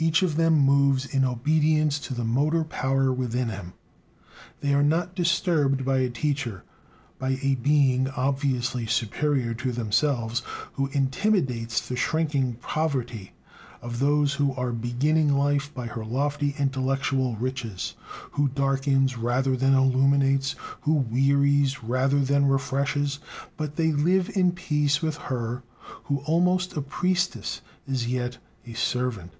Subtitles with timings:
[0.00, 3.72] Each one of them moves in obedience to the motor power within him.
[4.60, 6.62] They are not disturbed by a teacher,
[7.18, 10.42] by a being obviously superior to themselves,
[10.74, 13.32] who intimidates the shrinking poverty
[13.82, 17.94] of those who are beginning life by her lofty intellectual riches,
[18.30, 23.18] who darkens rather than illuminates, who wearies rather than refreshes;
[23.56, 25.64] but they live in peace with her
[26.04, 29.32] who, almost a priestess, is yet a servant.